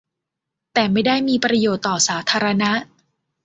[0.73, 2.71] แต่ไม่ได้มีประโยชน์ต่อสาธารณะ